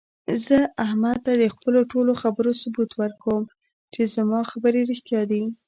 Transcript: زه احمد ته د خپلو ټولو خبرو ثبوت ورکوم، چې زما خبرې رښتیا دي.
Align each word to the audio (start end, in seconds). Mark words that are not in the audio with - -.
زه 0.45 0.57
احمد 0.85 1.17
ته 1.25 1.33
د 1.41 1.43
خپلو 1.53 1.79
ټولو 1.91 2.11
خبرو 2.21 2.51
ثبوت 2.61 2.91
ورکوم، 3.01 3.43
چې 3.93 4.01
زما 4.15 4.39
خبرې 4.51 4.81
رښتیا 4.91 5.21
دي. 5.31 5.43